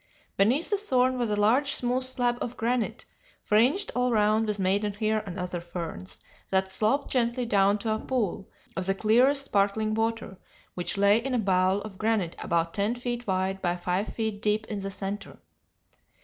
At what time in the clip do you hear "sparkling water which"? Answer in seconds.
9.45-10.97